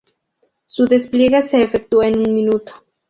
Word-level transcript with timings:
Su 0.65 0.85
despliegue 0.87 1.43
se 1.43 1.61
efectúa 1.61 2.07
en 2.07 2.27
un 2.27 2.33
minuto. 2.33 2.73